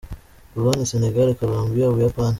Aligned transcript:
Pologne, 0.55 0.85
Senegal, 0.87 1.35
Colombia, 1.41 1.89
U 1.91 1.93
Buyapani 1.93 2.29